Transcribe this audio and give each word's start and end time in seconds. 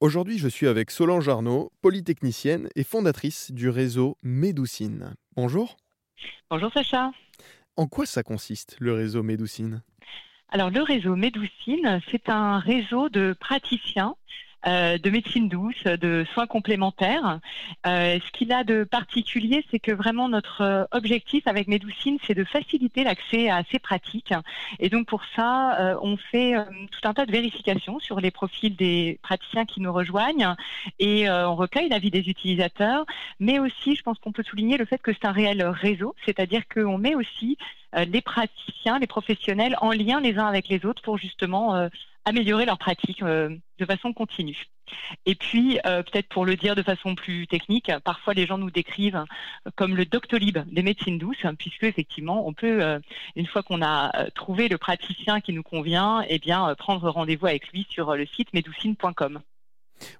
Aujourd'hui, 0.00 0.38
je 0.38 0.48
suis 0.48 0.66
avec 0.66 0.90
Solange 0.90 1.28
Arnaud, 1.28 1.72
polytechnicienne 1.82 2.70
et 2.74 2.84
fondatrice 2.84 3.52
du 3.52 3.68
réseau 3.68 4.16
Médoucine. 4.22 5.14
Bonjour. 5.36 5.76
Bonjour 6.48 6.72
Sacha. 6.72 7.10
En 7.76 7.86
quoi 7.86 8.06
ça 8.06 8.22
consiste, 8.22 8.78
le 8.80 8.94
réseau 8.94 9.22
Médoucine? 9.22 9.82
Alors, 10.48 10.70
le 10.70 10.80
réseau 10.80 11.16
Médoucine, 11.16 12.00
c'est 12.10 12.30
un 12.30 12.60
réseau 12.60 13.10
de 13.10 13.36
praticiens 13.38 14.16
euh, 14.66 14.98
de 14.98 15.08
médecine 15.08 15.48
douce, 15.48 15.84
de 15.84 16.26
soins 16.34 16.46
complémentaires. 16.46 17.40
Euh, 17.86 18.18
ce 18.24 18.30
qu'il 18.32 18.52
a 18.52 18.62
de 18.62 18.84
particulier, 18.84 19.64
c'est 19.70 19.78
que 19.78 19.92
vraiment 19.92 20.28
notre 20.28 20.60
euh, 20.60 20.84
objectif 20.90 21.46
avec 21.46 21.66
Médoucine, 21.66 22.18
c'est 22.26 22.34
de 22.34 22.44
faciliter 22.44 23.04
l'accès 23.04 23.48
à 23.48 23.62
ces 23.70 23.78
pratiques. 23.78 24.34
Et 24.78 24.90
donc 24.90 25.06
pour 25.06 25.22
ça, 25.34 25.98
on 26.02 26.16
fait 26.16 26.54
tout 26.90 27.08
un 27.08 27.14
tas 27.14 27.24
de 27.24 27.32
vérifications 27.32 27.98
sur 28.00 28.20
les 28.20 28.30
profils 28.30 28.74
des 28.76 29.18
praticiens 29.22 29.64
qui 29.64 29.80
nous 29.80 29.92
rejoignent 29.92 30.54
et 30.98 31.30
on 31.30 31.54
recueille 31.54 31.88
l'avis 31.88 32.10
des 32.10 32.28
utilisateurs. 32.28 33.04
Mais 33.38 33.58
aussi, 33.58 33.94
je 33.94 34.02
pense 34.02 34.18
qu'on 34.18 34.32
peut 34.32 34.42
souligner 34.42 34.76
le 34.76 34.84
fait 34.84 35.00
que 35.00 35.12
c'est 35.12 35.24
un 35.24 35.32
réel 35.32 35.62
réseau, 35.64 36.14
c'est-à-dire 36.26 36.62
qu'on 36.68 36.98
met 36.98 37.14
aussi 37.14 37.56
les 37.96 38.20
praticiens, 38.20 38.98
les 38.98 39.06
professionnels 39.06 39.76
en 39.80 39.92
lien 39.92 40.20
les 40.20 40.38
uns 40.38 40.46
avec 40.46 40.68
les 40.68 40.84
autres 40.84 41.02
pour 41.02 41.18
justement 41.18 41.88
améliorer 42.24 42.66
leurs 42.66 42.78
pratiques 42.78 43.22
euh, 43.22 43.54
de 43.78 43.84
façon 43.84 44.12
continue. 44.12 44.66
Et 45.24 45.34
puis, 45.34 45.78
euh, 45.86 46.02
peut-être 46.02 46.28
pour 46.28 46.44
le 46.44 46.56
dire 46.56 46.74
de 46.74 46.82
façon 46.82 47.14
plus 47.14 47.46
technique, 47.46 47.90
parfois 48.04 48.34
les 48.34 48.46
gens 48.46 48.58
nous 48.58 48.70
décrivent 48.70 49.24
comme 49.76 49.96
le 49.96 50.04
Doctolib 50.04 50.58
des 50.70 50.82
médecines 50.82 51.18
douces, 51.18 51.46
puisque 51.58 51.84
effectivement, 51.84 52.46
on 52.46 52.52
peut, 52.52 52.82
euh, 52.82 52.98
une 53.36 53.46
fois 53.46 53.62
qu'on 53.62 53.82
a 53.82 54.30
trouvé 54.34 54.68
le 54.68 54.78
praticien 54.78 55.40
qui 55.40 55.52
nous 55.52 55.62
convient, 55.62 56.24
eh 56.28 56.38
bien, 56.38 56.74
prendre 56.76 57.08
rendez-vous 57.08 57.46
avec 57.46 57.68
lui 57.68 57.86
sur 57.88 58.14
le 58.14 58.26
site 58.26 58.52
medoucine.com. 58.52 59.40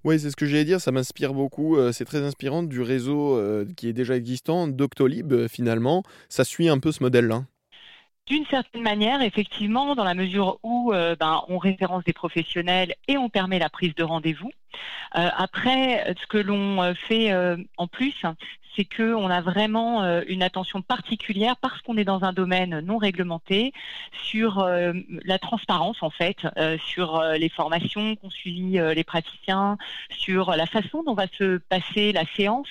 Oui, 0.05 0.21
c'est 0.21 0.31
ce 0.31 0.37
que 0.37 0.47
j'allais 0.47 0.67
dire, 0.67 0.81
ça 0.81 0.93
m'inspire 0.93 1.33
beaucoup. 1.33 1.79
C'est 1.93 2.05
très 2.05 2.23
inspirant 2.23 2.63
du 2.63 2.83
réseau 2.83 3.43
qui 3.77 3.89
est 3.89 3.95
déjà 3.95 4.15
existant, 4.15 4.69
Doctolib 4.69 5.49
finalement. 5.49 6.03
Ça 6.29 6.45
suit 6.45 6.69
un 6.69 6.79
peu 6.79 6.93
ce 6.93 7.03
modèle-là. 7.03 7.45
D'une 8.31 8.47
certaine 8.47 8.83
manière, 8.83 9.23
effectivement, 9.23 9.97
dans 9.97 10.05
la 10.05 10.15
mesure 10.15 10.61
où 10.63 10.93
euh, 10.93 11.17
ben, 11.19 11.43
on 11.49 11.59
référence 11.59 12.05
des 12.05 12.13
professionnels 12.13 12.95
et 13.09 13.19
on 13.19 13.29
permet 13.29 13.59
la 13.59 13.69
prise 13.69 13.93
de 13.97 14.05
rendez-vous. 14.05 14.53
Euh, 15.17 15.29
après, 15.37 16.15
ce 16.21 16.29
que 16.29 16.39
l'on 16.39 16.81
euh, 16.81 16.95
fait 17.09 17.35
en 17.77 17.89
plus, 17.89 18.15
c'est 18.77 18.85
qu'on 18.85 19.31
a 19.31 19.41
vraiment 19.41 20.03
euh, 20.03 20.23
une 20.29 20.43
attention 20.43 20.83
particulière 20.83 21.57
parce 21.57 21.81
qu'on 21.83 21.97
est 21.97 22.05
dans 22.05 22.25
un 22.25 22.33
domaine 22.33 22.81
non 22.81 22.99
réglementé 22.99 23.73
sur 24.13 24.61
euh, 24.61 24.93
la 25.25 25.39
transparence 25.39 26.03
en 26.03 26.11
fait, 26.11 26.47
euh, 26.57 26.79
sur 26.79 27.23
les 27.23 27.49
formations 27.49 28.17
qu'ont 28.17 28.31
suivi 28.31 28.79
les 28.95 29.05
praticiens, 29.05 29.77
sur 30.11 30.53
la 30.53 30.67
façon 30.67 31.03
dont 31.03 31.15
va 31.15 31.27
se 31.39 31.59
passer 31.59 32.13
la 32.13 32.25
séance, 32.37 32.69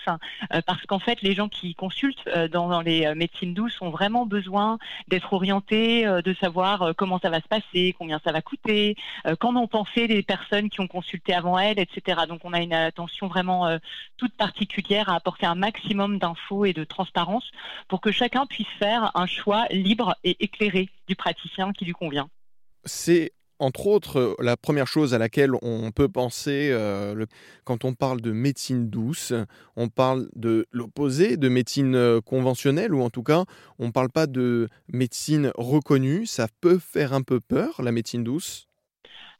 parce 0.66 0.86
qu'en 0.86 1.00
fait 1.00 1.22
les 1.22 1.34
gens 1.34 1.50
qui 1.50 1.76
consultent 1.76 2.28
dans, 2.52 2.82
les 2.82 3.14
médecines 3.16 3.54
douces 3.54 3.82
ont 3.82 3.90
vraiment 3.90 4.26
besoin 4.26 4.78
d'être 5.08 5.34
orientés, 5.34 6.06
de 6.06 6.34
savoir 6.36 6.94
comment 6.96 7.20
ça 7.20 7.30
va 7.30 7.42
se 7.42 7.48
passer, 7.48 7.96
combien 7.98 8.20
ça 8.24 8.32
va 8.32 8.42
coûter, 8.42 8.96
qu'en 9.40 9.56
ont 9.56 9.68
pensé 9.68 10.08
les 10.08 10.24
personnes 10.24 10.70
qui 10.70 10.80
ont 10.80 10.88
consulté 10.88 11.34
avant 11.34 11.58
elles, 11.58 11.80
etc. 11.80 12.22
Donc 12.28 12.42
on 12.44 12.54
a 12.54 12.62
une 12.62 12.74
attention 12.74 13.28
vraiment 13.28 13.78
toute 14.18 14.34
particulière 14.34 15.10
à 15.10 15.16
apporter 15.16 15.46
un 15.46 15.56
maximum 15.56 15.89
d'infos 15.96 16.66
et 16.66 16.74
de 16.74 16.84
transparence 16.84 17.50
pour 17.88 18.02
que 18.02 18.12
chacun 18.12 18.46
puisse 18.46 18.68
faire 18.78 19.12
un 19.16 19.26
choix 19.26 19.66
libre 19.72 20.16
et 20.24 20.38
éclairé 20.44 20.90
du 21.08 21.16
praticien 21.16 21.72
qui 21.74 21.86
lui 21.86 21.94
convient. 21.94 22.30
C'est 22.86 23.34
entre 23.60 23.88
autres, 23.88 24.38
la 24.40 24.56
première 24.56 24.88
chose 24.88 25.14
à 25.14 25.18
laquelle 25.18 25.52
on 25.62 25.92
peut 25.92 26.08
penser 26.08 26.70
euh, 26.72 27.26
quand 27.66 27.84
on 27.84 27.94
parle 27.94 28.22
de 28.22 28.32
médecine 28.32 28.90
douce, 28.90 29.34
on 29.76 29.90
parle 29.90 30.30
de 30.34 30.66
l'opposé, 30.72 31.36
de 31.36 31.50
médecine 31.50 31.94
euh, 31.96 32.22
conventionnelle, 32.22 32.94
ou 32.94 33.02
en 33.02 33.10
tout 33.10 33.24
cas, 33.24 33.44
on 33.78 33.88
ne 33.88 33.92
parle 33.92 34.10
pas 34.10 34.28
de 34.28 34.70
médecine 34.88 35.52
reconnue. 35.58 36.26
Ça 36.26 36.48
peut 36.62 36.80
faire 36.80 37.12
un 37.14 37.22
peu 37.22 37.42
peur, 37.42 37.82
la 37.82 37.92
médecine 37.92 38.24
douce? 38.24 38.69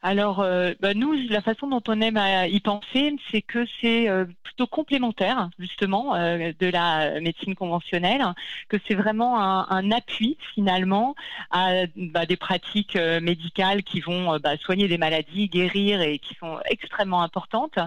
Alors, 0.02 0.40
euh, 0.40 0.72
bah, 0.80 0.94
nous, 0.94 1.12
la 1.28 1.42
façon 1.42 1.66
dont 1.66 1.82
on 1.86 2.00
aime 2.00 2.16
à 2.16 2.46
y 2.46 2.58
penser, 2.60 3.14
c'est 3.30 3.42
que 3.42 3.66
c'est 3.80 4.08
euh, 4.08 4.24
plutôt 4.42 4.66
complémentaire, 4.66 5.50
justement, 5.58 6.14
euh, 6.14 6.52
de 6.58 6.68
la 6.68 7.20
médecine 7.20 7.54
conventionnelle, 7.54 8.24
que 8.70 8.78
c'est 8.88 8.94
vraiment 8.94 9.38
un, 9.38 9.90
appui, 9.90 10.38
finalement, 10.54 11.14
à 11.50 11.86
bah, 11.96 12.24
des 12.24 12.38
pratiques 12.38 12.96
médicales 12.96 13.82
qui 13.82 14.00
vont 14.00 14.38
bah, 14.38 14.56
soigner 14.56 14.88
des 14.88 14.96
maladies, 14.96 15.48
guérir 15.48 16.00
et 16.00 16.18
qui 16.18 16.34
sont 16.34 16.58
extrêmement 16.66 17.22
importantes. 17.22 17.78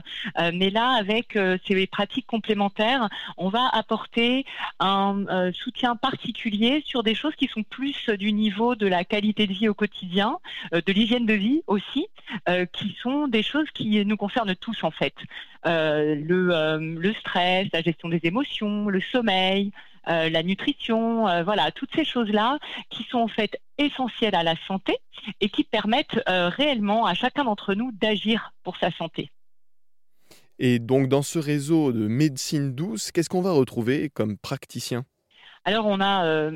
mais 0.54 0.70
là, 0.70 0.92
avec 0.92 1.38
ces 1.66 1.88
pratiques 1.88 2.28
complémentaires, 2.28 3.10
on 3.38 3.50
va 3.50 3.68
apporter 3.72 4.46
un 4.80 5.52
soutien 5.54 5.96
particulier 5.96 6.84
sur 6.86 7.04
des 7.04 7.16
choses 7.16 7.36
qui 7.36 7.48
sont 7.48 7.64
plus 7.64 8.10
du 8.10 8.34
niveau 8.34 8.76
de 8.76 8.88
la 8.88 9.04
qualité 9.04 9.48
de 9.48 9.54
vie 9.54 9.70
au 9.70 9.74
quotidien, 9.74 10.38
de 10.72 10.92
l'hygiène 10.92 11.26
de 11.26 11.34
vie 11.34 11.62
aussi 11.68 12.03
euh, 12.50 12.66
qui 12.66 12.96
sont 13.02 13.28
des 13.28 13.44
choses 13.44 13.70
qui 13.74 14.04
nous 14.06 14.18
concernent 14.18 14.56
tous 14.56 14.84
en 14.84 14.92
fait. 14.92 15.14
Euh, 15.66 16.16
euh, 16.30 16.78
le, 16.80 17.14
stress, 17.14 17.68
la 17.74 17.82
gestion 17.82 18.10
des 18.10 18.20
émotions, 18.24 18.90
le 18.90 19.02
sommeil, 19.02 19.72
la 20.06 20.44
nutrition, 20.44 21.44
voilà, 21.44 21.72
toutes 21.72 21.96
ces 21.96 22.04
choses-là 22.04 22.60
qui 22.90 23.04
sont 23.04 23.20
en 23.20 23.30
fait 23.30 23.58
essentielles 23.78 24.36
à 24.36 24.44
la 24.44 24.56
santé 24.68 24.98
et 25.40 25.48
qui 25.48 25.64
permettent 25.64 26.20
réellement 26.28 27.06
à 27.06 27.14
chacun 27.14 27.46
d'entre 27.46 27.74
nous 27.74 27.94
d'agir 27.94 28.52
pour 28.64 28.76
sa 28.76 28.92
santé. 28.92 29.32
Et 30.60 30.80
donc 30.80 31.08
dans 31.08 31.22
ce 31.22 31.40
réseau 31.40 31.94
de 31.94 32.06
médecine 32.08 32.76
douce, 32.76 33.14
qu'est-ce 33.14 33.30
qu'on 33.30 33.42
va 33.42 33.54
retrouver 33.54 34.10
comme 34.10 34.38
praticien? 34.38 35.06
Alors 35.64 35.86
on 35.86 36.02
a 36.02 36.52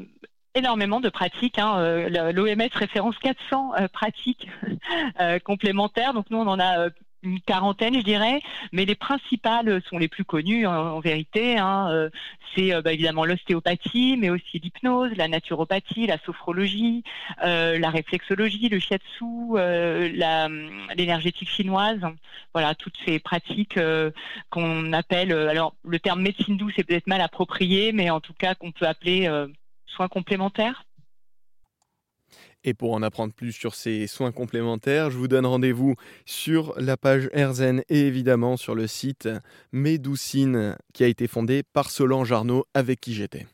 énormément 0.58 1.00
de 1.00 1.10
pratiques. 1.10 1.60
Hein. 1.60 1.78
Euh, 1.78 2.32
L'OMS 2.32 2.70
référence 2.74 3.18
400 3.20 3.74
euh, 3.80 3.88
pratiques 3.88 4.48
euh, 5.22 5.40
complémentaires. 5.40 6.14
Donc 6.14 6.30
nous, 6.30 6.38
on 6.38 6.48
en 6.48 6.60
a 6.60 6.90
une 7.24 7.42
quarantaine, 7.42 7.96
je 7.96 8.04
dirais, 8.04 8.42
mais 8.72 8.86
les 8.86 8.96
principales 8.96 9.82
sont 9.90 9.98
les 9.98 10.08
plus 10.08 10.24
connues 10.24 10.68
en, 10.68 11.00
vérité. 11.00 11.58
Hein. 11.58 12.10
C'est 12.56 12.80
bah, 12.84 12.94
évidemment 12.94 13.26
l'ostéopathie, 13.26 14.16
mais 14.18 14.30
aussi 14.30 14.60
l'hypnose, 14.60 15.12
la 15.18 15.28
naturopathie, 15.28 16.06
la 16.06 16.20
sophrologie, 16.20 17.04
la 17.42 17.90
réflexologie, 17.90 18.70
le 18.70 18.80
shiatsu, 18.80 19.26
l'énergétique 20.96 21.50
chinoise. 21.50 22.00
Voilà, 22.54 22.76
toutes 22.76 22.96
ces 23.04 23.18
pratiques 23.20 23.80
qu'on 24.52 24.94
appelle, 24.94 25.34
alors 25.34 25.74
le 25.84 26.00
terme 26.00 26.22
médecine 26.22 26.56
douce 26.56 26.76
est 26.78 26.84
peut-être 26.84 27.08
mal 27.08 27.22
approprié, 27.22 27.94
mais 27.94 28.12
en 28.12 28.22
tout 28.22 28.34
cas 28.34 28.54
qu'on 28.54 28.72
peut 28.72 28.88
appeler 28.88 29.28
complémentaires? 30.08 30.86
Et 32.64 32.74
pour 32.74 32.94
en 32.94 33.02
apprendre 33.02 33.34
plus 33.34 33.52
sur 33.52 33.76
ces 33.76 34.08
soins 34.08 34.32
complémentaires, 34.32 35.10
je 35.10 35.18
vous 35.18 35.28
donne 35.28 35.46
rendez-vous 35.46 35.96
sur 36.26 36.74
la 36.78 36.98
page 36.98 37.30
Erzen 37.34 37.82
et 37.90 38.02
évidemment 38.02 38.58
sur 38.58 38.76
le 38.76 38.88
site 38.88 39.30
Médoucine 39.72 40.76
qui 40.94 41.04
a 41.04 41.08
été 41.08 41.28
fondé 41.28 41.64
par 41.64 41.90
Solange 41.90 42.32
Arnaud 42.32 42.66
avec 42.74 43.00
qui 43.00 43.14
j'étais. 43.14 43.48